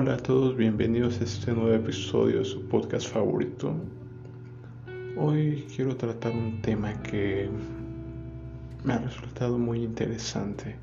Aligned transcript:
Hola 0.00 0.14
a 0.14 0.16
todos, 0.16 0.56
bienvenidos 0.56 1.20
a 1.20 1.24
este 1.24 1.52
nuevo 1.52 1.74
episodio 1.74 2.38
de 2.38 2.44
su 2.44 2.62
podcast 2.68 3.12
favorito. 3.12 3.74
Hoy 5.16 5.66
quiero 5.74 5.96
tratar 5.96 6.30
un 6.36 6.62
tema 6.62 6.92
que 7.02 7.50
me 8.84 8.92
ha 8.92 8.98
resultado 8.98 9.58
muy 9.58 9.82
interesante. 9.82 10.76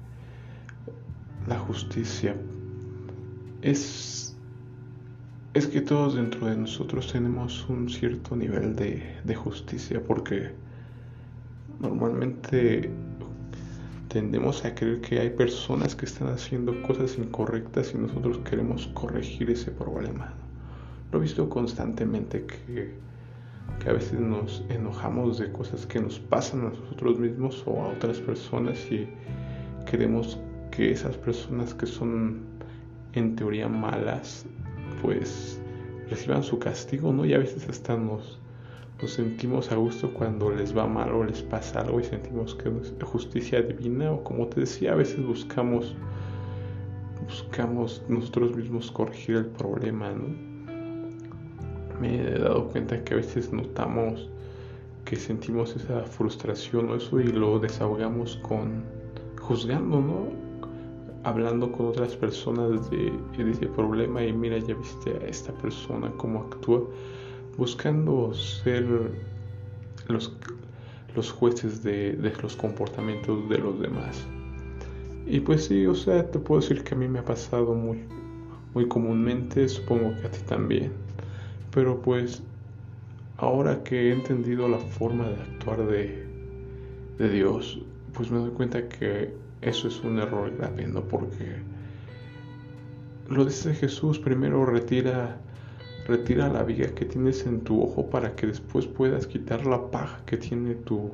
La 1.48 1.58
justicia. 1.60 2.36
Es, 3.62 4.36
es 5.54 5.68
que 5.68 5.80
todos 5.80 6.16
dentro 6.16 6.48
de 6.48 6.58
nosotros 6.58 7.10
tenemos 7.10 7.70
un 7.70 7.88
cierto 7.88 8.36
nivel 8.36 8.76
de, 8.76 9.02
de 9.24 9.36
justicia 9.36 10.04
porque 10.04 10.52
normalmente 11.80 12.92
tendemos 14.16 14.64
a 14.64 14.74
creer 14.74 15.02
que 15.02 15.20
hay 15.20 15.30
personas 15.30 15.94
que 15.94 16.06
están 16.06 16.30
haciendo 16.30 16.82
cosas 16.84 17.18
incorrectas 17.18 17.94
y 17.94 17.98
nosotros 17.98 18.38
queremos 18.50 18.88
corregir 18.94 19.50
ese 19.50 19.72
problema. 19.72 20.34
Lo 21.12 21.20
he 21.20 21.24
visto 21.24 21.50
constantemente 21.50 22.46
que, 22.46 22.94
que, 23.78 23.90
a 23.90 23.92
veces 23.92 24.18
nos 24.18 24.64
enojamos 24.70 25.38
de 25.38 25.52
cosas 25.52 25.86
que 25.86 26.00
nos 26.00 26.18
pasan 26.18 26.62
a 26.62 26.70
nosotros 26.70 27.20
mismos 27.20 27.62
o 27.66 27.82
a 27.82 27.90
otras 27.90 28.20
personas 28.20 28.80
y 28.90 29.06
queremos 29.86 30.40
que 30.72 30.92
esas 30.92 31.18
personas 31.18 31.74
que 31.74 31.86
son 31.86 32.40
en 33.12 33.36
teoría 33.36 33.68
malas 33.68 34.46
pues 35.02 35.60
reciban 36.10 36.42
su 36.42 36.58
castigo, 36.58 37.12
¿no? 37.12 37.26
Y 37.26 37.34
a 37.34 37.40
veces 37.40 37.68
hasta 37.68 37.98
nos 37.98 38.40
nos 39.02 39.12
sentimos 39.12 39.72
a 39.72 39.76
gusto 39.76 40.14
cuando 40.14 40.52
les 40.52 40.76
va 40.76 40.88
mal 40.88 41.12
o 41.12 41.24
les 41.24 41.42
pasa 41.42 41.82
algo 41.82 42.00
y 42.00 42.04
sentimos 42.04 42.56
que 42.56 42.70
es 42.70 42.94
justicia 43.04 43.62
divina 43.62 44.12
o 44.12 44.24
como 44.24 44.48
te 44.48 44.62
decía 44.62 44.94
a 44.94 44.96
veces 44.96 45.26
buscamos 45.26 45.96
buscamos 47.26 48.02
nosotros 48.08 48.56
mismos 48.56 48.92
corregir 48.92 49.38
el 49.38 49.46
problema 49.48 50.12
¿no? 50.12 50.28
me 52.00 52.22
he 52.22 52.40
dado 52.40 52.70
cuenta 52.70 53.04
que 53.04 53.16
a 53.16 53.18
veces 53.18 53.52
notamos 53.52 54.30
que 55.04 55.18
sentimos 55.18 55.76
esa 55.76 56.02
frustración 56.04 56.90
o 56.90 56.96
eso 56.96 57.20
y 57.20 57.28
lo 57.28 57.60
desahogamos 57.60 58.38
con 58.38 58.84
juzgando 59.42 60.00
no 60.00 60.46
hablando 61.24 61.72
con 61.72 61.88
otras 61.88 62.16
personas 62.16 62.90
de, 62.92 63.12
de 63.38 63.52
ese 63.52 63.68
problema 63.68 64.24
y 64.24 64.32
mira 64.32 64.58
ya 64.60 64.76
viste 64.76 65.12
a 65.22 65.28
esta 65.28 65.52
persona 65.54 66.12
cómo 66.18 66.42
actúa 66.42 66.84
buscando 67.58 68.34
ser 68.34 68.86
los, 70.08 70.36
los 71.16 71.32
jueces 71.32 71.84
de, 71.84 72.14
de, 72.14 72.34
los 72.42 72.56
comportamientos 72.56 73.50
de 73.50 73.58
los 73.58 73.80
demás. 73.80 74.26
Y 75.26 75.40
pues 75.40 75.66
sí, 75.66 75.86
o 75.88 75.96
sea, 75.96 76.30
te 76.30 76.40
puedo 76.40 76.62
decir 76.62 76.84
que 76.84 76.94
a 76.94 76.98
mí 76.98 77.08
me 77.08 77.20
ha 77.20 77.26
pasado 77.26 77.74
muy, 77.74 78.04
muy 78.74 78.88
comúnmente, 78.88 79.68
supongo 79.68 80.14
que 80.22 80.28
a 80.28 80.32
ti 80.32 80.40
también. 80.46 80.92
Pero 81.72 82.02
pues 82.02 82.44
ahora 83.38 83.84
que 83.84 84.10
he 84.10 84.14
entendido 84.14 84.68
la 84.68 84.78
forma 84.78 85.28
de 85.28 85.42
actuar 85.42 85.86
de, 85.88 86.26
de 87.18 87.30
Dios, 87.30 87.80
pues 88.14 88.32
me 88.32 88.38
doy 88.38 88.52
cuenta 88.52 88.88
que 88.88 89.34
eso 89.62 89.88
es 89.88 90.02
un 90.02 90.20
error 90.20 90.56
grave, 90.58 90.88
¿no? 90.88 91.02
Porque 91.02 91.56
lo 93.30 93.46
dice 93.46 93.74
Jesús, 93.74 94.20
primero 94.20 94.66
retira 94.66 95.42
Retira 96.06 96.50
la 96.50 96.64
viga 96.64 96.88
que 96.94 97.06
tienes 97.06 97.46
en 97.46 97.62
tu 97.62 97.82
ojo 97.82 98.10
para 98.10 98.36
que 98.36 98.48
después 98.48 98.86
puedas 98.86 99.26
quitar 99.26 99.66
la 99.66 99.90
paja 99.90 100.20
que 100.26 100.38
tiene 100.38 100.76
tu, 100.76 101.12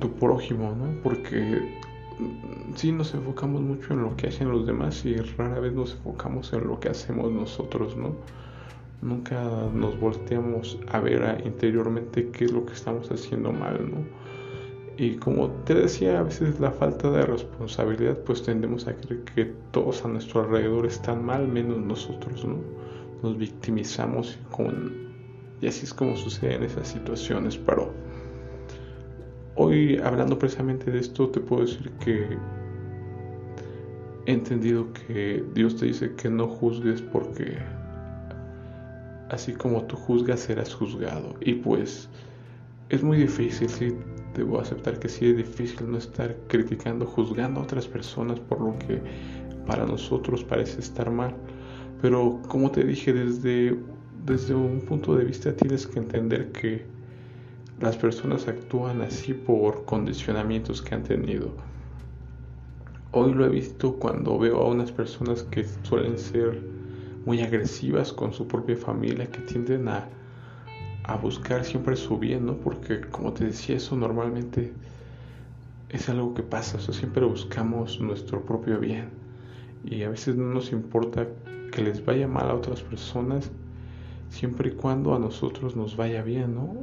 tu 0.00 0.12
prójimo, 0.14 0.74
¿no? 0.74 1.02
Porque 1.02 1.78
mm, 2.18 2.74
sí 2.74 2.90
nos 2.92 3.12
enfocamos 3.12 3.60
mucho 3.60 3.92
en 3.92 4.02
lo 4.02 4.16
que 4.16 4.28
hacen 4.28 4.50
los 4.50 4.66
demás 4.66 5.04
y 5.04 5.16
rara 5.16 5.60
vez 5.60 5.74
nos 5.74 5.92
enfocamos 5.92 6.52
en 6.54 6.66
lo 6.66 6.80
que 6.80 6.88
hacemos 6.88 7.30
nosotros, 7.30 7.96
¿no? 7.96 8.16
Nunca 9.02 9.42
nos 9.74 9.98
volteamos 10.00 10.78
a 10.88 11.00
ver 11.00 11.42
interiormente 11.44 12.30
qué 12.30 12.46
es 12.46 12.52
lo 12.52 12.64
que 12.64 12.72
estamos 12.72 13.10
haciendo 13.10 13.52
mal, 13.52 13.90
¿no? 13.90 14.21
Y 14.96 15.16
como 15.16 15.48
te 15.64 15.74
decía, 15.74 16.18
a 16.18 16.22
veces 16.22 16.60
la 16.60 16.70
falta 16.70 17.10
de 17.10 17.22
responsabilidad, 17.22 18.18
pues 18.18 18.42
tendemos 18.42 18.86
a 18.86 18.94
creer 18.94 19.24
que 19.24 19.44
todos 19.70 20.04
a 20.04 20.08
nuestro 20.08 20.42
alrededor 20.42 20.86
están 20.86 21.24
mal, 21.24 21.48
menos 21.48 21.78
nosotros, 21.78 22.44
¿no? 22.44 22.58
Nos 23.22 23.38
victimizamos 23.38 24.38
con... 24.50 25.12
y 25.60 25.66
así 25.66 25.84
es 25.84 25.94
como 25.94 26.16
sucede 26.16 26.56
en 26.56 26.64
esas 26.64 26.88
situaciones, 26.88 27.56
pero 27.56 27.92
hoy 29.54 29.98
hablando 29.98 30.38
precisamente 30.38 30.90
de 30.90 30.98
esto, 30.98 31.28
te 31.30 31.40
puedo 31.40 31.62
decir 31.62 31.90
que 32.04 32.36
he 34.26 34.32
entendido 34.32 34.92
que 34.92 35.44
Dios 35.54 35.76
te 35.76 35.86
dice 35.86 36.14
que 36.14 36.28
no 36.28 36.48
juzgues 36.48 37.00
porque 37.00 37.56
así 39.30 39.52
como 39.54 39.84
tú 39.84 39.96
juzgas 39.96 40.40
serás 40.40 40.74
juzgado. 40.74 41.34
Y 41.40 41.54
pues 41.54 42.08
es 42.88 43.02
muy 43.02 43.16
difícil, 43.16 43.68
sí, 43.68 43.96
debo 44.34 44.60
aceptar 44.60 44.98
que 44.98 45.08
sí 45.08 45.30
es 45.30 45.36
difícil 45.36 45.90
no 45.90 45.98
estar 45.98 46.36
criticando, 46.48 47.06
juzgando 47.06 47.60
a 47.60 47.64
otras 47.64 47.86
personas 47.86 48.40
por 48.40 48.60
lo 48.60 48.78
que 48.78 49.00
para 49.66 49.86
nosotros 49.86 50.44
parece 50.44 50.80
estar 50.80 51.10
mal. 51.10 51.34
Pero 52.00 52.40
como 52.48 52.70
te 52.70 52.84
dije, 52.84 53.12
desde, 53.12 53.78
desde 54.24 54.54
un 54.54 54.80
punto 54.80 55.14
de 55.14 55.24
vista 55.24 55.54
tienes 55.54 55.86
que 55.86 55.98
entender 55.98 56.52
que 56.52 56.84
las 57.80 57.96
personas 57.96 58.48
actúan 58.48 59.00
así 59.02 59.34
por 59.34 59.84
condicionamientos 59.84 60.82
que 60.82 60.94
han 60.94 61.02
tenido. 61.02 61.50
Hoy 63.12 63.34
lo 63.34 63.44
he 63.44 63.48
visto 63.48 63.94
cuando 63.96 64.38
veo 64.38 64.58
a 64.58 64.68
unas 64.68 64.90
personas 64.90 65.42
que 65.44 65.66
suelen 65.82 66.18
ser 66.18 66.62
muy 67.26 67.40
agresivas 67.42 68.12
con 68.12 68.32
su 68.32 68.48
propia 68.48 68.76
familia, 68.76 69.26
que 69.26 69.40
tienden 69.40 69.88
a 69.88 70.08
a 71.04 71.16
buscar 71.16 71.64
siempre 71.64 71.96
su 71.96 72.18
bien, 72.18 72.46
¿no? 72.46 72.56
Porque 72.56 73.00
como 73.00 73.32
te 73.32 73.44
decía, 73.44 73.76
eso 73.76 73.96
normalmente 73.96 74.72
es 75.88 76.08
algo 76.08 76.34
que 76.34 76.42
pasa, 76.42 76.78
o 76.78 76.80
sea, 76.80 76.94
siempre 76.94 77.24
buscamos 77.24 78.00
nuestro 78.00 78.44
propio 78.44 78.78
bien 78.78 79.10
y 79.84 80.02
a 80.04 80.10
veces 80.10 80.36
no 80.36 80.54
nos 80.54 80.72
importa 80.72 81.26
que 81.72 81.82
les 81.82 82.04
vaya 82.04 82.28
mal 82.28 82.50
a 82.50 82.54
otras 82.54 82.82
personas 82.82 83.50
siempre 84.30 84.70
y 84.70 84.72
cuando 84.72 85.14
a 85.14 85.18
nosotros 85.18 85.76
nos 85.76 85.96
vaya 85.96 86.22
bien, 86.22 86.54
¿no? 86.54 86.74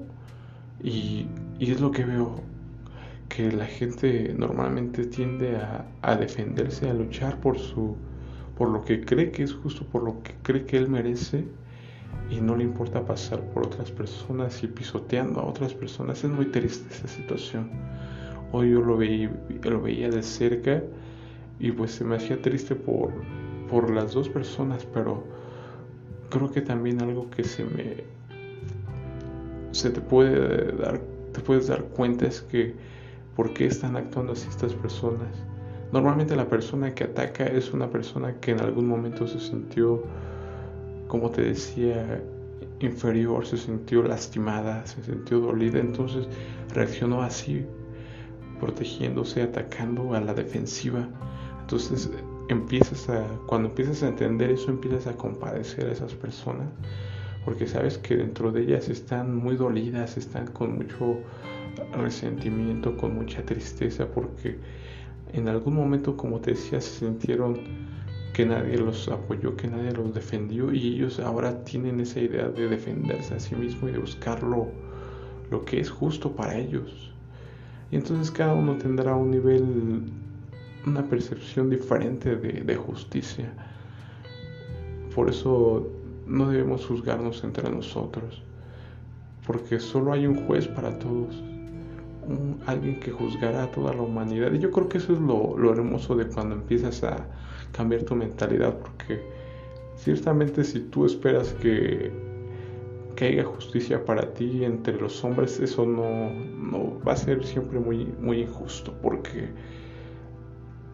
Y, 0.83 1.27
es 1.59 1.81
lo 1.81 1.91
que 1.91 2.05
veo, 2.05 2.41
que 3.27 3.51
la 3.51 3.65
gente 3.65 4.33
normalmente 4.37 5.05
tiende 5.05 5.57
a, 5.57 5.85
a 6.01 6.15
defenderse, 6.15 6.89
a 6.89 6.93
luchar 6.93 7.39
por 7.39 7.57
su 7.59 7.95
por 8.57 8.69
lo 8.69 8.83
que 8.83 9.05
cree 9.05 9.31
que 9.31 9.43
es 9.43 9.53
justo, 9.53 9.85
por 9.85 10.03
lo 10.03 10.21
que 10.21 10.33
cree 10.43 10.65
que 10.65 10.77
él 10.77 10.89
merece 10.89 11.45
y 12.29 12.41
no 12.41 12.55
le 12.55 12.63
importa 12.63 13.03
pasar 13.05 13.41
por 13.41 13.65
otras 13.65 13.91
personas 13.91 14.63
y 14.63 14.67
pisoteando 14.67 15.39
a 15.39 15.45
otras 15.45 15.73
personas. 15.73 16.23
Es 16.23 16.29
muy 16.29 16.45
triste 16.45 16.93
esa 16.93 17.07
situación. 17.07 17.69
Hoy 18.51 18.71
yo 18.71 18.81
lo 18.81 18.97
veía, 18.97 19.31
lo 19.63 19.81
veía 19.81 20.09
de 20.09 20.23
cerca 20.23 20.83
y 21.59 21.71
pues 21.71 21.91
se 21.91 22.03
me 22.03 22.15
hacía 22.15 22.41
triste 22.41 22.75
por, 22.75 23.11
por 23.69 23.91
las 23.91 24.13
dos 24.13 24.29
personas, 24.29 24.85
pero 24.93 25.23
creo 26.29 26.51
que 26.51 26.61
también 26.61 27.01
algo 27.01 27.29
que 27.29 27.43
se 27.43 27.63
me 27.63 28.03
se 29.71 29.91
te 29.91 30.01
puede 30.01 30.71
dar 30.73 30.99
te 31.31 31.41
puedes 31.41 31.67
dar 31.67 31.83
cuenta 31.83 32.25
es 32.25 32.41
que 32.41 32.73
por 33.35 33.53
qué 33.53 33.65
están 33.65 33.95
actuando 33.95 34.33
así 34.33 34.47
estas 34.49 34.73
personas. 34.73 35.29
Normalmente 35.91 36.35
la 36.35 36.47
persona 36.47 36.93
que 36.93 37.05
ataca 37.05 37.45
es 37.45 37.73
una 37.73 37.89
persona 37.89 38.35
que 38.39 38.51
en 38.51 38.59
algún 38.59 38.87
momento 38.87 39.27
se 39.27 39.39
sintió 39.39 40.03
como 41.09 41.31
te 41.31 41.41
decía, 41.41 42.21
inferior, 42.79 43.45
se 43.45 43.57
sintió 43.57 44.03
lastimada, 44.03 44.85
se 44.85 45.03
sintió 45.03 45.39
dolida, 45.39 45.79
entonces 45.79 46.27
reaccionó 46.73 47.23
así, 47.23 47.65
protegiéndose, 48.59 49.41
atacando 49.41 50.13
a 50.13 50.21
la 50.21 50.35
defensiva. 50.35 51.09
Entonces 51.61 52.11
empiezas 52.47 53.09
a, 53.09 53.25
cuando 53.47 53.69
empiezas 53.69 54.03
a 54.03 54.09
entender 54.09 54.51
eso, 54.51 54.69
empiezas 54.69 55.07
a 55.07 55.17
compadecer 55.17 55.87
a 55.87 55.93
esas 55.93 56.13
personas, 56.13 56.67
porque 57.43 57.65
sabes 57.65 57.97
que 57.97 58.15
dentro 58.15 58.51
de 58.51 58.61
ellas 58.61 58.87
están 58.87 59.35
muy 59.35 59.55
dolidas, 59.55 60.15
están 60.15 60.45
con 60.45 60.75
mucho 60.77 61.17
resentimiento, 61.97 62.95
con 62.97 63.15
mucha 63.15 63.43
tristeza, 63.43 64.05
porque 64.07 64.59
en 65.33 65.47
algún 65.47 65.73
momento, 65.73 66.15
como 66.15 66.39
te 66.39 66.51
decía, 66.51 66.79
se 66.79 66.99
sintieron 66.99 67.59
que 68.39 68.45
nadie 68.45 68.77
los 68.77 69.09
apoyó, 69.09 69.57
que 69.57 69.67
nadie 69.67 69.91
los 69.91 70.13
defendió 70.13 70.71
y 70.71 70.95
ellos 70.95 71.19
ahora 71.19 71.61
tienen 71.65 71.99
esa 71.99 72.21
idea 72.21 72.47
de 72.47 72.69
defenderse 72.69 73.33
a 73.33 73.39
sí 73.41 73.53
mismo 73.53 73.89
y 73.89 73.91
de 73.91 73.97
buscar 73.97 74.41
lo, 74.43 74.69
que 75.65 75.81
es 75.81 75.89
justo 75.89 76.31
para 76.31 76.57
ellos. 76.57 77.11
Y 77.91 77.97
entonces 77.97 78.31
cada 78.31 78.53
uno 78.53 78.77
tendrá 78.77 79.13
un 79.13 79.31
nivel, 79.31 80.03
una 80.85 81.03
percepción 81.03 81.69
diferente 81.69 82.37
de, 82.37 82.61
de 82.61 82.75
justicia. 82.77 83.51
Por 85.13 85.29
eso 85.29 85.89
no 86.25 86.47
debemos 86.47 86.85
juzgarnos 86.85 87.43
entre 87.43 87.69
nosotros, 87.69 88.41
porque 89.45 89.81
solo 89.81 90.13
hay 90.13 90.25
un 90.25 90.47
juez 90.47 90.65
para 90.65 90.97
todos, 90.97 91.43
alguien 92.67 93.01
que 93.01 93.11
juzgará 93.11 93.63
a 93.63 93.71
toda 93.71 93.93
la 93.93 94.01
humanidad. 94.01 94.53
Y 94.53 94.59
yo 94.59 94.71
creo 94.71 94.87
que 94.87 94.99
eso 94.99 95.11
es 95.11 95.19
lo, 95.19 95.57
lo 95.57 95.73
hermoso 95.73 96.15
de 96.15 96.25
cuando 96.25 96.55
empiezas 96.55 97.03
a 97.03 97.27
cambiar 97.71 98.03
tu 98.03 98.15
mentalidad 98.15 98.77
porque 98.77 99.21
ciertamente 99.95 100.63
si 100.63 100.79
tú 100.79 101.05
esperas 101.05 101.53
que, 101.53 102.11
que 103.15 103.25
haya 103.25 103.43
justicia 103.43 104.03
para 104.05 104.33
ti 104.33 104.63
entre 104.63 104.99
los 104.99 105.23
hombres, 105.23 105.59
eso 105.59 105.85
no, 105.85 106.31
no 106.31 106.99
va 107.07 107.13
a 107.13 107.17
ser 107.17 107.43
siempre 107.45 107.79
muy, 107.79 108.05
muy 108.19 108.41
injusto 108.41 108.93
porque 109.01 109.49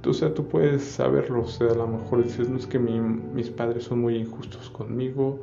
o 0.07 0.13
sea, 0.13 0.33
tú 0.33 0.47
puedes 0.47 0.83
saberlo, 0.83 1.43
o 1.43 1.47
sea, 1.47 1.67
a 1.67 1.75
lo 1.75 1.87
mejor 1.87 2.23
dices, 2.23 2.49
no 2.49 2.57
es 2.57 2.67
que 2.67 2.79
mis 2.79 3.49
padres 3.49 3.85
son 3.85 4.01
muy 4.01 4.15
injustos 4.17 4.69
conmigo, 4.69 5.41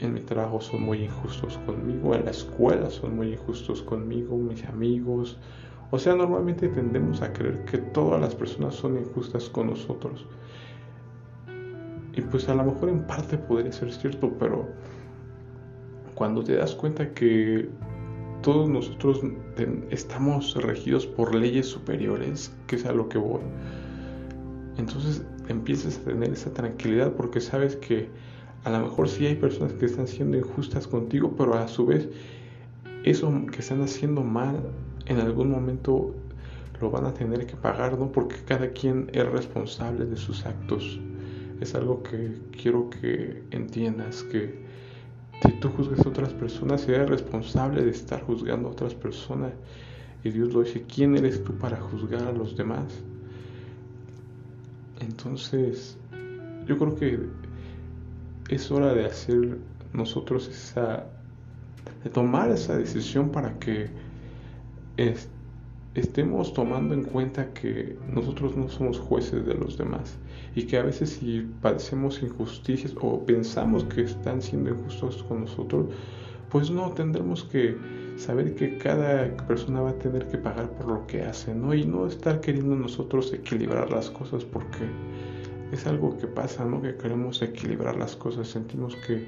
en 0.00 0.14
mi 0.14 0.20
trabajo 0.20 0.60
son 0.60 0.82
muy 0.82 1.04
injustos 1.04 1.58
conmigo, 1.64 2.14
en 2.14 2.24
la 2.24 2.30
escuela 2.30 2.90
son 2.90 3.16
muy 3.16 3.32
injustos 3.32 3.82
conmigo, 3.82 4.36
mis 4.36 4.64
amigos. 4.66 5.38
O 5.90 5.98
sea, 5.98 6.14
normalmente 6.14 6.68
tendemos 6.68 7.22
a 7.22 7.32
creer 7.32 7.64
que 7.64 7.78
todas 7.78 8.20
las 8.20 8.34
personas 8.34 8.74
son 8.74 8.98
injustas 8.98 9.48
con 9.48 9.68
nosotros. 9.68 10.26
Y 12.14 12.20
pues 12.20 12.48
a 12.48 12.54
lo 12.54 12.64
mejor 12.64 12.90
en 12.90 13.06
parte 13.06 13.38
podría 13.38 13.72
ser 13.72 13.92
cierto, 13.92 14.32
pero 14.38 14.66
cuando 16.14 16.42
te 16.42 16.56
das 16.56 16.74
cuenta 16.74 17.14
que 17.14 17.68
todos 18.42 18.68
nosotros 18.68 19.22
estamos 19.90 20.54
regidos 20.56 21.06
por 21.06 21.34
leyes 21.34 21.66
superiores, 21.66 22.52
que 22.66 22.76
es 22.76 22.84
a 22.84 22.92
lo 22.92 23.08
que 23.08 23.18
voy, 23.18 23.40
entonces 24.76 25.24
empiezas 25.48 25.98
a 25.98 26.10
tener 26.10 26.32
esa 26.32 26.52
tranquilidad 26.52 27.12
porque 27.12 27.40
sabes 27.40 27.76
que 27.76 28.08
a 28.64 28.70
lo 28.70 28.80
mejor 28.80 29.08
sí 29.08 29.26
hay 29.26 29.36
personas 29.36 29.72
que 29.74 29.86
están 29.86 30.06
siendo 30.06 30.36
injustas 30.36 30.86
contigo, 30.86 31.34
pero 31.36 31.54
a 31.54 31.68
su 31.68 31.86
vez 31.86 32.08
eso 33.04 33.32
que 33.50 33.60
están 33.60 33.80
haciendo 33.82 34.22
mal 34.22 34.60
en 35.08 35.20
algún 35.20 35.50
momento 35.50 36.14
lo 36.80 36.90
van 36.90 37.06
a 37.06 37.14
tener 37.14 37.46
que 37.46 37.56
pagar, 37.56 37.98
¿no? 37.98 38.12
Porque 38.12 38.36
cada 38.46 38.70
quien 38.70 39.10
es 39.12 39.26
responsable 39.26 40.04
de 40.04 40.16
sus 40.16 40.46
actos. 40.46 41.00
Es 41.60 41.74
algo 41.74 42.02
que 42.02 42.38
quiero 42.52 42.88
que 42.88 43.42
entiendas, 43.50 44.22
que 44.22 44.62
si 45.42 45.52
tú 45.52 45.70
juzgas 45.70 46.04
a 46.06 46.08
otras 46.08 46.32
personas, 46.32 46.88
eres 46.88 47.08
responsable 47.08 47.84
de 47.84 47.90
estar 47.90 48.22
juzgando 48.22 48.68
a 48.68 48.72
otras 48.72 48.94
personas. 48.94 49.52
Y 50.22 50.30
Dios 50.30 50.52
lo 50.52 50.62
dice, 50.62 50.84
¿quién 50.92 51.16
eres 51.16 51.42
tú 51.42 51.54
para 51.54 51.80
juzgar 51.80 52.22
a 52.22 52.32
los 52.32 52.56
demás? 52.56 53.02
Entonces, 55.00 55.96
yo 56.66 56.76
creo 56.76 56.94
que 56.96 57.20
es 58.48 58.70
hora 58.70 58.94
de 58.94 59.06
hacer 59.06 59.58
nosotros 59.92 60.48
esa, 60.48 61.06
de 62.04 62.10
tomar 62.10 62.50
esa 62.50 62.76
decisión 62.76 63.30
para 63.30 63.58
que 63.58 63.90
estemos 65.94 66.52
tomando 66.52 66.94
en 66.94 67.04
cuenta 67.04 67.52
que 67.54 67.96
nosotros 68.12 68.56
no 68.56 68.68
somos 68.68 68.98
jueces 68.98 69.46
de 69.46 69.54
los 69.54 69.78
demás 69.78 70.16
y 70.54 70.64
que 70.64 70.78
a 70.78 70.82
veces 70.82 71.10
si 71.10 71.46
padecemos 71.62 72.22
injusticias 72.22 72.94
o 73.00 73.24
pensamos 73.24 73.84
que 73.84 74.02
están 74.02 74.42
siendo 74.42 74.70
injustos 74.70 75.22
con 75.24 75.42
nosotros, 75.42 75.86
pues 76.50 76.70
no, 76.70 76.90
tendremos 76.92 77.44
que 77.44 77.76
saber 78.16 78.54
que 78.54 78.78
cada 78.78 79.36
persona 79.46 79.82
va 79.82 79.90
a 79.90 79.98
tener 79.98 80.26
que 80.28 80.38
pagar 80.38 80.70
por 80.70 80.88
lo 80.88 81.06
que 81.06 81.22
hace, 81.22 81.54
¿no? 81.54 81.74
Y 81.74 81.84
no 81.84 82.06
estar 82.06 82.40
queriendo 82.40 82.74
nosotros 82.74 83.32
equilibrar 83.32 83.90
las 83.90 84.10
cosas 84.10 84.44
porque 84.44 84.88
es 85.72 85.86
algo 85.86 86.16
que 86.18 86.26
pasa, 86.26 86.64
¿no? 86.64 86.80
Que 86.80 86.96
queremos 86.96 87.42
equilibrar 87.42 87.96
las 87.96 88.16
cosas, 88.16 88.48
sentimos 88.48 88.96
que 88.96 89.26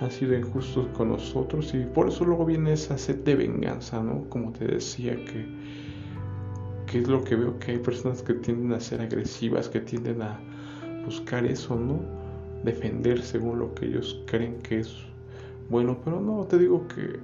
han 0.00 0.10
sido 0.10 0.36
injustos 0.36 0.86
con 0.96 1.08
nosotros 1.08 1.74
y 1.74 1.84
por 1.84 2.08
eso 2.08 2.24
luego 2.24 2.46
viene 2.46 2.72
esa 2.72 2.96
sed 2.96 3.16
de 3.24 3.34
venganza, 3.34 4.02
¿no? 4.02 4.28
Como 4.28 4.52
te 4.52 4.66
decía, 4.66 5.16
que, 5.24 5.46
que 6.86 7.00
es 7.00 7.08
lo 7.08 7.24
que 7.24 7.34
veo 7.36 7.58
que 7.58 7.72
hay 7.72 7.78
personas 7.78 8.22
que 8.22 8.34
tienden 8.34 8.72
a 8.72 8.80
ser 8.80 9.00
agresivas, 9.00 9.68
que 9.68 9.80
tienden 9.80 10.22
a 10.22 10.38
buscar 11.04 11.44
eso, 11.44 11.76
¿no? 11.76 12.00
Defender 12.64 13.22
según 13.22 13.58
lo 13.58 13.74
que 13.74 13.86
ellos 13.86 14.22
creen 14.26 14.58
que 14.58 14.80
es 14.80 14.94
bueno, 15.68 15.98
pero 16.04 16.20
no, 16.20 16.44
te 16.44 16.58
digo 16.58 16.86
que 16.88 17.18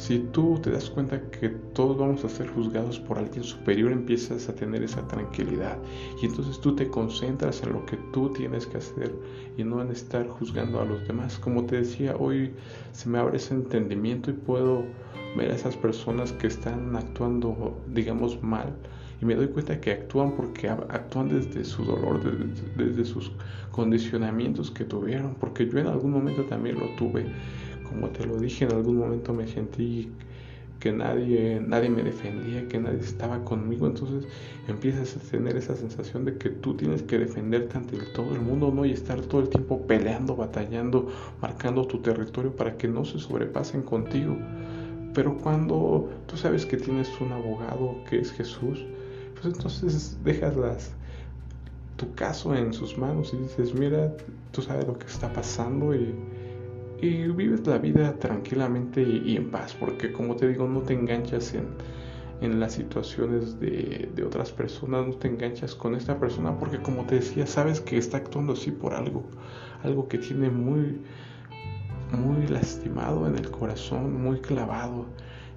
si 0.00 0.18
tú 0.18 0.58
te 0.62 0.70
das 0.70 0.88
cuenta 0.88 1.20
que 1.30 1.50
todos 1.74 1.98
vamos 1.98 2.24
a 2.24 2.28
ser 2.30 2.48
juzgados 2.48 2.98
por 2.98 3.18
alguien 3.18 3.44
superior, 3.44 3.92
empiezas 3.92 4.48
a 4.48 4.54
tener 4.54 4.82
esa 4.82 5.06
tranquilidad. 5.06 5.76
Y 6.22 6.26
entonces 6.26 6.58
tú 6.58 6.74
te 6.74 6.88
concentras 6.88 7.62
en 7.62 7.74
lo 7.74 7.84
que 7.84 7.98
tú 8.10 8.30
tienes 8.30 8.66
que 8.66 8.78
hacer 8.78 9.14
y 9.58 9.62
no 9.62 9.82
en 9.82 9.90
estar 9.90 10.26
juzgando 10.26 10.80
a 10.80 10.86
los 10.86 11.06
demás. 11.06 11.38
Como 11.38 11.66
te 11.66 11.76
decía, 11.76 12.16
hoy 12.18 12.50
se 12.92 13.10
me 13.10 13.18
abre 13.18 13.36
ese 13.36 13.52
entendimiento 13.52 14.30
y 14.30 14.34
puedo 14.34 14.84
ver 15.36 15.50
a 15.50 15.54
esas 15.54 15.76
personas 15.76 16.32
que 16.32 16.46
están 16.46 16.96
actuando, 16.96 17.78
digamos, 17.88 18.42
mal. 18.42 18.72
Y 19.20 19.26
me 19.26 19.34
doy 19.34 19.48
cuenta 19.48 19.82
que 19.82 19.92
actúan 19.92 20.34
porque 20.34 20.70
actúan 20.70 21.28
desde 21.28 21.62
su 21.62 21.84
dolor, 21.84 22.24
desde, 22.24 22.86
desde 22.86 23.04
sus 23.04 23.32
condicionamientos 23.70 24.70
que 24.70 24.84
tuvieron, 24.84 25.34
porque 25.34 25.68
yo 25.68 25.78
en 25.78 25.88
algún 25.88 26.12
momento 26.12 26.44
también 26.44 26.80
lo 26.80 26.86
tuve 26.96 27.26
como 27.90 28.08
te 28.08 28.24
lo 28.24 28.36
dije, 28.38 28.64
en 28.64 28.72
algún 28.72 28.96
momento 28.96 29.34
me 29.34 29.46
sentí 29.46 30.10
que 30.80 30.92
nadie, 30.92 31.60
nadie 31.60 31.90
me 31.90 32.02
defendía, 32.02 32.66
que 32.66 32.78
nadie 32.78 33.00
estaba 33.00 33.44
conmigo, 33.44 33.86
entonces 33.86 34.24
empiezas 34.66 35.14
a 35.14 35.20
tener 35.30 35.56
esa 35.56 35.76
sensación 35.76 36.24
de 36.24 36.38
que 36.38 36.48
tú 36.48 36.74
tienes 36.74 37.02
que 37.02 37.18
defenderte 37.18 37.76
ante 37.76 37.98
todo 38.14 38.34
el 38.34 38.40
mundo, 38.40 38.72
¿no? 38.74 38.86
Y 38.86 38.92
estar 38.92 39.20
todo 39.20 39.42
el 39.42 39.50
tiempo 39.50 39.86
peleando, 39.86 40.34
batallando, 40.36 41.08
marcando 41.42 41.86
tu 41.86 41.98
territorio 41.98 42.56
para 42.56 42.78
que 42.78 42.88
no 42.88 43.04
se 43.04 43.18
sobrepasen 43.18 43.82
contigo. 43.82 44.36
Pero 45.12 45.36
cuando 45.36 46.08
tú 46.26 46.36
sabes 46.36 46.64
que 46.64 46.78
tienes 46.78 47.10
un 47.20 47.32
abogado 47.32 47.96
que 48.08 48.18
es 48.20 48.32
Jesús, 48.32 48.86
pues 49.34 49.54
entonces 49.54 50.16
dejas 50.24 50.56
las, 50.56 50.92
tu 51.96 52.14
caso 52.14 52.54
en 52.54 52.72
sus 52.72 52.96
manos 52.96 53.34
y 53.34 53.36
dices, 53.36 53.74
mira, 53.74 54.14
tú 54.52 54.62
sabes 54.62 54.86
lo 54.86 54.98
que 54.98 55.06
está 55.06 55.30
pasando 55.30 55.94
y 55.94 56.14
y 57.00 57.28
vives 57.28 57.66
la 57.66 57.78
vida 57.78 58.14
tranquilamente 58.18 59.02
y, 59.02 59.36
en 59.36 59.50
paz, 59.50 59.74
porque 59.78 60.12
como 60.12 60.36
te 60.36 60.48
digo, 60.48 60.68
no 60.68 60.80
te 60.80 60.94
enganchas 60.94 61.54
en, 61.54 61.68
en 62.40 62.60
las 62.60 62.74
situaciones 62.74 63.58
de, 63.58 64.10
de, 64.14 64.24
otras 64.24 64.52
personas, 64.52 65.06
no 65.06 65.14
te 65.14 65.28
enganchas 65.28 65.74
con 65.74 65.94
esta 65.94 66.18
persona, 66.18 66.58
porque 66.58 66.78
como 66.78 67.04
te 67.06 67.16
decía, 67.16 67.46
sabes 67.46 67.80
que 67.80 67.96
está 67.96 68.18
actuando 68.18 68.52
así 68.52 68.70
por 68.70 68.94
algo, 68.94 69.24
algo 69.82 70.08
que 70.08 70.18
tiene 70.18 70.50
muy, 70.50 71.00
muy 72.12 72.46
lastimado 72.48 73.26
en 73.26 73.36
el 73.36 73.50
corazón, 73.50 74.22
muy 74.22 74.40
clavado. 74.40 75.06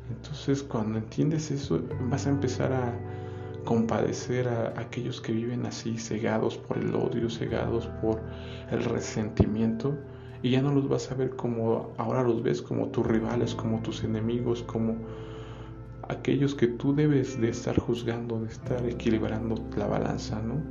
Entonces 0.09 0.63
cuando 0.63 0.99
entiendes 0.99 1.51
eso, 1.51 1.81
vas 2.09 2.27
a 2.27 2.29
empezar 2.29 2.71
a 2.71 2.93
compadecer 3.65 4.47
a 4.47 4.73
aquellos 4.77 5.21
que 5.21 5.31
viven 5.31 5.65
así, 5.65 5.97
cegados 5.97 6.57
por 6.57 6.77
el 6.77 6.93
odio, 6.95 7.29
cegados 7.29 7.87
por 8.01 8.21
el 8.71 8.83
resentimiento 8.83 9.97
y 10.43 10.51
ya 10.51 10.61
no 10.61 10.73
los 10.73 10.89
vas 10.89 11.09
a 11.09 11.15
ver 11.15 11.31
como 11.31 11.93
ahora 11.97 12.21
los 12.21 12.43
ves 12.43 12.61
como 12.61 12.89
tus 12.89 13.07
rivales, 13.07 13.55
como 13.55 13.81
tus 13.81 14.03
enemigos, 14.03 14.61
como 14.63 14.97
aquellos 16.09 16.53
que 16.53 16.67
tú 16.67 16.93
debes 16.93 17.39
de 17.39 17.49
estar 17.49 17.79
juzgando, 17.79 18.41
de 18.41 18.49
estar 18.49 18.85
equilibrando 18.85 19.55
la 19.77 19.87
balanza, 19.87 20.41
¿no? 20.41 20.61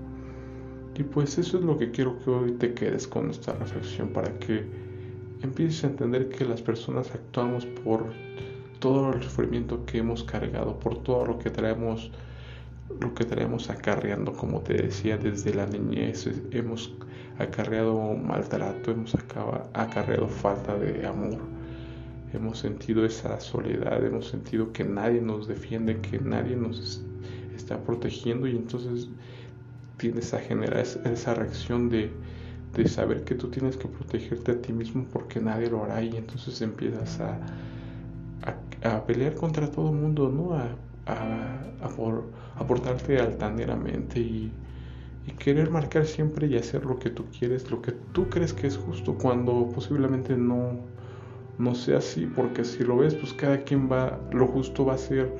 Y 0.94 1.02
pues 1.02 1.38
eso 1.38 1.58
es 1.58 1.64
lo 1.64 1.78
que 1.78 1.90
quiero 1.90 2.18
que 2.18 2.30
hoy 2.30 2.52
te 2.52 2.74
quedes 2.74 3.08
con 3.08 3.30
esta 3.30 3.54
reflexión 3.54 4.10
para 4.10 4.38
que 4.38 4.66
empieces 5.42 5.84
a 5.84 5.86
entender 5.86 6.28
que 6.28 6.44
las 6.44 6.60
personas 6.60 7.10
actuamos 7.14 7.64
por 7.64 8.12
todo 8.78 9.14
el 9.14 9.22
sufrimiento 9.22 9.86
que 9.86 9.98
hemos 9.98 10.22
cargado, 10.22 10.78
por 10.78 11.02
todo 11.02 11.24
lo 11.24 11.38
que 11.38 11.48
traemos 11.48 12.10
lo 13.00 13.14
que 13.14 13.24
traemos 13.24 13.70
acarreando, 13.70 14.32
como 14.32 14.60
te 14.60 14.74
decía, 14.74 15.16
desde 15.16 15.54
la 15.54 15.66
niñez 15.66 16.28
hemos 16.50 16.94
acarreado 17.38 18.14
maltrato, 18.14 18.90
hemos 18.90 19.14
acarreado 19.14 20.28
falta 20.28 20.76
de 20.76 21.06
amor, 21.06 21.38
hemos 22.32 22.58
sentido 22.58 23.04
esa 23.04 23.40
soledad, 23.40 24.04
hemos 24.04 24.28
sentido 24.28 24.72
que 24.72 24.84
nadie 24.84 25.20
nos 25.20 25.48
defiende, 25.48 26.00
que 26.00 26.18
nadie 26.18 26.56
nos 26.56 27.02
está 27.54 27.78
protegiendo 27.82 28.46
y 28.46 28.56
entonces 28.56 29.08
tienes 29.96 30.34
a 30.34 30.38
generar 30.38 30.80
esa 30.80 31.34
reacción 31.34 31.88
de, 31.88 32.10
de 32.74 32.88
saber 32.88 33.24
que 33.24 33.34
tú 33.34 33.48
tienes 33.48 33.76
que 33.76 33.88
protegerte 33.88 34.52
a 34.52 34.60
ti 34.60 34.72
mismo 34.72 35.06
porque 35.12 35.40
nadie 35.40 35.70
lo 35.70 35.84
hará 35.84 36.02
y 36.02 36.16
entonces 36.16 36.60
empiezas 36.62 37.20
a, 37.20 37.38
a, 38.82 39.06
pelear 39.06 39.34
contra 39.34 39.70
todo 39.70 39.90
el 39.90 39.96
mundo, 39.96 40.28
¿no? 40.28 40.54
A, 41.06 41.58
altaneramente 43.20 44.20
y 44.20 44.52
querer 45.38 45.70
marcar 45.70 46.06
siempre 46.06 46.46
y 46.46 46.56
hacer 46.56 46.84
lo 46.84 46.98
que 46.98 47.10
tú 47.10 47.24
quieres, 47.36 47.70
lo 47.70 47.80
que 47.82 47.92
tú 48.12 48.28
crees 48.28 48.52
que 48.52 48.66
es 48.66 48.76
justo 48.76 49.14
cuando 49.14 49.68
posiblemente 49.74 50.36
no, 50.36 50.80
no 51.58 51.74
sea 51.74 51.98
así, 51.98 52.26
porque 52.26 52.64
si 52.64 52.84
lo 52.84 52.98
ves, 52.98 53.14
pues 53.14 53.32
cada 53.32 53.58
quien 53.62 53.90
va, 53.90 54.18
lo 54.32 54.46
justo 54.46 54.84
va 54.84 54.94
a 54.94 54.98
ser 54.98 55.32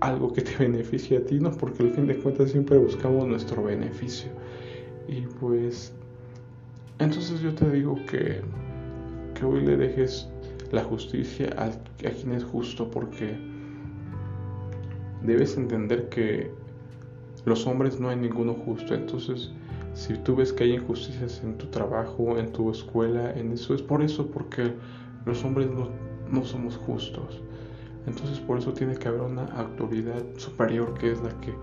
algo 0.00 0.32
que 0.32 0.42
te 0.42 0.56
beneficie 0.58 1.18
a 1.18 1.24
ti, 1.24 1.38
¿no? 1.40 1.50
Porque 1.52 1.82
al 1.82 1.90
fin 1.90 2.06
de 2.06 2.16
cuentas 2.16 2.50
siempre 2.50 2.78
buscamos 2.78 3.26
nuestro 3.26 3.62
beneficio. 3.62 4.30
Y 5.08 5.22
pues, 5.40 5.92
entonces 6.98 7.40
yo 7.40 7.54
te 7.54 7.70
digo 7.70 7.96
que, 8.06 8.40
que 9.34 9.44
hoy 9.44 9.60
le 9.64 9.76
dejes 9.76 10.28
la 10.72 10.82
justicia 10.82 11.54
a 11.58 11.70
quien 12.10 12.32
es 12.32 12.44
justo, 12.44 12.90
porque 12.90 13.38
debes 15.24 15.56
entender 15.56 16.08
que 16.08 16.50
los 17.44 17.66
hombres 17.66 17.98
no 18.00 18.08
hay 18.08 18.16
ninguno 18.16 18.54
justo, 18.54 18.94
entonces 18.94 19.50
Si 19.94 20.14
tú 20.14 20.34
ves 20.34 20.52
que 20.52 20.64
hay 20.64 20.74
injusticias 20.74 21.40
en 21.44 21.56
tu 21.56 21.66
trabajo, 21.66 22.36
en 22.36 22.50
tu 22.52 22.68
escuela, 22.68 23.32
en 23.38 23.52
eso, 23.52 23.74
es 23.74 23.82
por 23.82 24.02
eso, 24.02 24.26
porque 24.26 24.72
los 25.24 25.44
hombres 25.44 25.70
no, 25.70 25.88
no 26.32 26.44
somos 26.44 26.76
justos. 26.76 27.40
Entonces 28.06 28.38
por 28.40 28.58
eso 28.58 28.72
tiene 28.72 28.94
que 28.96 29.08
haber 29.08 29.22
una 29.22 29.44
autoridad 29.56 30.22
superior 30.36 30.94
que 30.94 31.12
es 31.12 31.22
la 31.22 31.30
que, 31.40 31.54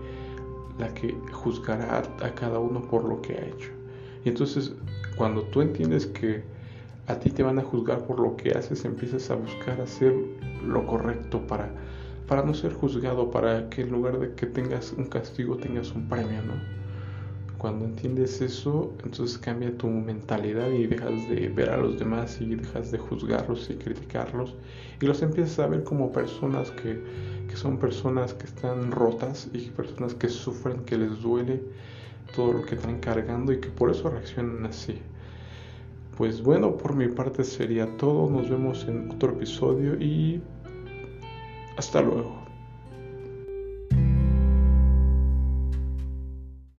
la 0.78 0.92
que 0.94 1.14
juzgará 1.30 1.98
a, 1.98 2.34
cada 2.34 2.58
uno 2.58 2.82
por 2.82 3.04
lo 3.04 3.20
que 3.22 3.34
ha 3.34 3.46
hecho. 3.46 3.70
Y 4.24 4.30
entonces 4.30 4.72
cuando 5.16 5.42
tú 5.42 5.60
entiendes 5.60 6.06
que 6.06 6.42
a 7.06 7.16
ti 7.16 7.30
te 7.30 7.42
van 7.42 7.58
a 7.58 7.62
juzgar 7.62 8.06
por 8.06 8.18
lo 8.18 8.36
que 8.36 8.52
haces, 8.52 8.84
empiezas 8.84 9.30
a 9.30 9.34
buscar 9.34 9.80
hacer 9.80 10.14
lo 10.64 10.86
correcto 10.86 11.46
para, 11.46 11.70
para 12.26 12.42
no 12.42 12.54
ser 12.54 12.72
juzgado, 12.72 13.30
para 13.30 13.68
que 13.68 13.82
en 13.82 13.90
lugar 13.90 14.18
de 14.18 14.34
que 14.34 14.46
tengas 14.46 14.92
un 14.92 15.06
castigo 15.06 15.56
tengas 15.56 15.92
un 15.92 16.08
premio, 16.08 16.42
¿no? 16.42 16.54
Cuando 17.58 17.84
entiendes 17.84 18.40
eso, 18.40 18.92
entonces 19.04 19.38
cambia 19.38 19.76
tu 19.78 19.86
mentalidad 19.86 20.68
y 20.70 20.86
dejas 20.86 21.28
de 21.28 21.48
ver 21.48 21.70
a 21.70 21.76
los 21.76 21.96
demás 21.98 22.40
y 22.40 22.56
dejas 22.56 22.90
de 22.90 22.98
juzgarlos 22.98 23.70
y 23.70 23.74
criticarlos 23.74 24.56
y 25.00 25.06
los 25.06 25.22
empiezas 25.22 25.60
a 25.60 25.68
ver 25.68 25.84
como 25.84 26.10
personas 26.10 26.72
que, 26.72 27.00
que 27.48 27.56
son 27.56 27.78
personas 27.78 28.34
que 28.34 28.46
están 28.46 28.90
rotas 28.90 29.48
y 29.52 29.70
personas 29.70 30.14
que 30.14 30.28
sufren, 30.28 30.84
que 30.84 30.98
les 30.98 31.22
duele 31.22 31.62
todo 32.34 32.52
lo 32.52 32.62
que 32.64 32.74
están 32.74 32.98
cargando 32.98 33.52
y 33.52 33.60
que 33.60 33.68
por 33.68 33.90
eso 33.90 34.10
reaccionan 34.10 34.66
así. 34.66 35.00
Pues 36.16 36.42
bueno, 36.42 36.76
por 36.76 36.94
mi 36.94 37.08
parte 37.08 37.44
sería 37.44 37.96
todo. 37.96 38.28
Nos 38.30 38.50
vemos 38.50 38.86
en 38.86 39.10
otro 39.10 39.32
episodio 39.32 39.94
y 40.00 40.42
hasta 41.76 42.00
luego. 42.00 42.41